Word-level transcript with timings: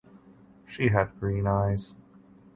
She 0.65 0.87
had 0.87 1.19
green 1.19 1.45
eyes. 1.45 1.93